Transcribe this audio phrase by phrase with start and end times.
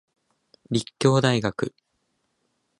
[0.71, 1.75] 立教大学